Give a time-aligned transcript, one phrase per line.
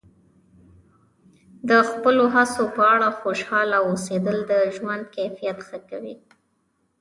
[1.69, 6.15] د خپلو هڅو په اړه خوشحاله اوسیدل د ژوند کیفیت ښه کوي.